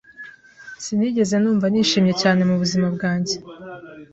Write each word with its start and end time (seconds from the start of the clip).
Sinigeze 0.83 1.35
numva 1.39 1.65
nishimye 1.71 2.13
cyane 2.21 2.41
mubuzima 2.49 2.87
bwanjye. 2.95 3.35